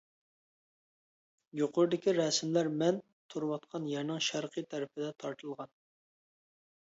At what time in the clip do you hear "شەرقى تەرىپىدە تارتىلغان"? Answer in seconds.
4.29-5.71